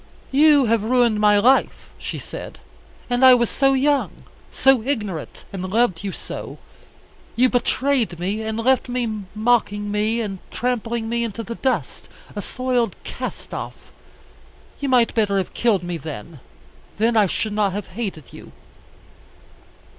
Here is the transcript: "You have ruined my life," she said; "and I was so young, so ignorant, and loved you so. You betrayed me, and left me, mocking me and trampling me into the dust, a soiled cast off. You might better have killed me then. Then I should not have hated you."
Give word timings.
"You 0.31 0.65
have 0.65 0.83
ruined 0.83 1.19
my 1.19 1.37
life," 1.37 1.91
she 1.99 2.17
said; 2.17 2.57
"and 3.07 3.23
I 3.23 3.35
was 3.35 3.51
so 3.51 3.73
young, 3.73 4.23
so 4.51 4.81
ignorant, 4.81 5.45
and 5.53 5.61
loved 5.69 6.03
you 6.03 6.11
so. 6.11 6.57
You 7.35 7.49
betrayed 7.49 8.17
me, 8.19 8.41
and 8.41 8.57
left 8.57 8.89
me, 8.89 9.07
mocking 9.35 9.91
me 9.91 10.19
and 10.19 10.39
trampling 10.49 11.07
me 11.07 11.23
into 11.23 11.43
the 11.43 11.53
dust, 11.53 12.09
a 12.35 12.41
soiled 12.41 12.95
cast 13.03 13.53
off. 13.53 13.91
You 14.79 14.89
might 14.89 15.13
better 15.13 15.37
have 15.37 15.53
killed 15.53 15.83
me 15.83 15.97
then. 15.97 16.39
Then 16.97 17.15
I 17.15 17.27
should 17.27 17.53
not 17.53 17.73
have 17.73 17.89
hated 17.89 18.33
you." 18.33 18.53